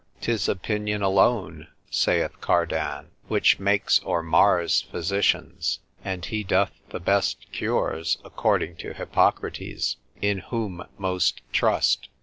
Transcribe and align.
'Tis 0.21 0.49
opinion 0.49 1.03
alone 1.03 1.67
(saith 1.91 2.41
Cardan), 2.41 3.11
that 3.29 3.59
makes 3.59 3.99
or 3.99 4.23
mars 4.23 4.81
physicians, 4.89 5.77
and 6.03 6.25
he 6.25 6.43
doth 6.43 6.71
the 6.89 6.99
best 6.99 7.51
cures, 7.51 8.17
according 8.25 8.75
to 8.77 8.93
Hippocrates, 8.93 9.97
in 10.19 10.39
whom 10.39 10.83
most 10.97 11.41
trust. 11.53 12.09